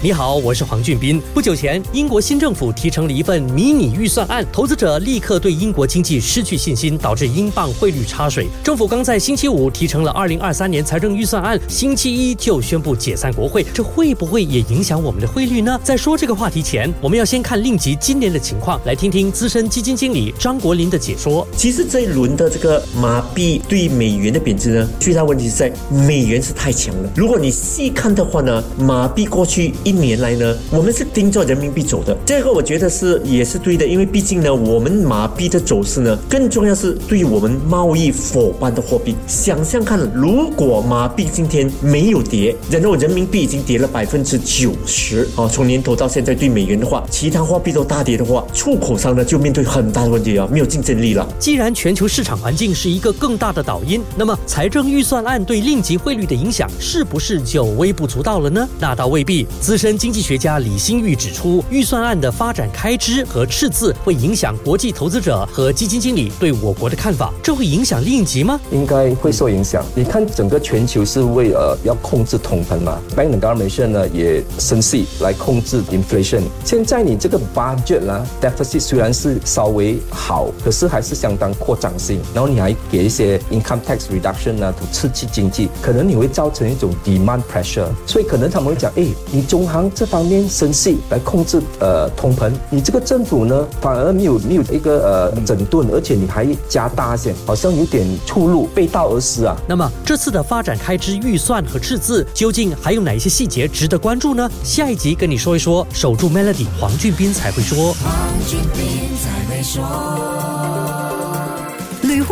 [0.00, 1.20] 你好，我是黄俊斌。
[1.34, 8.46] 不久前，英国新政府提成了一份迷你预算案，投资者立刻对英国经济失去信心，导致英镑汇率插水。
[8.62, 15.80] 政府刚在星期五提成了二零二三年财政预算案，星期一就宣布解散国会，这会不会也影响我们的汇率呢？
[15.82, 21.44] 在说这个话题前，我们要先看令吉今年的情况，来听听资深基金经理张国林的解说。
[21.56, 27.10] 其实这一轮的这个马币对美元的贬值呢，最大问题是在美元是太强了。
[27.16, 29.74] 如果你细看的话呢，马币过去。
[29.88, 39.16] 一年来呢，我们是盯着人民币走的，这个我觉得是也是对的，因为毕竟呢，我们马币的走势呢，更重要是对于我们贸易伙伴的货币。
[39.26, 51.26] 想象看，如果马币今天没有跌，然后人民币已经跌了百分之九十啊，从年头到现在对美元的话，其他货币都大跌的话，出口商呢就面对很大的问题啊，没有竞争力了。
[51.38, 58.68] 既然全球市场环境是一个更大的导因，那么财政预算案对令吉汇率的影响是不是就微不足道了呢？
[58.78, 59.46] 那倒未必。
[59.62, 68.60] 资深经济学家李新玉指出，预算案的发展开支和赤字会影响国际投资者和基金经理对我国的看法，这会影响令吉吗？
[68.72, 69.84] 应该会受影响。
[69.94, 76.42] 你看，整个全球是为了要控制通膨嘛，Bank of America 呢也生气来控制 inflation。
[76.64, 82.20] 现在你这个 budget 啦，deficit 虽然是稍微好，可是还是相当扩张性。
[82.34, 87.86] 然后你还给一些 income tax reduction 啊，刺激经济，可能你会造成一种 demand pressure。
[88.06, 99.56] 所以可能他们会讲，哎，你中行这方面生气来控制呃通膨，你这个政府呢反而没有没有一个呃整顿，而且你还加大些，好像有点出路，背道而驰啊。
[99.66, 104.50] 那么这次的发展开支预算和赤字究竟还有哪一些细节值得关注呢？
[104.64, 107.92] 下一集跟你说一说，守住 Melody，黄俊斌才会说。
[107.94, 108.12] 黄
[108.46, 110.57] 俊斌才会说。